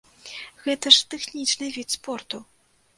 [0.63, 2.45] Гэта ж тэхнічны від спорту!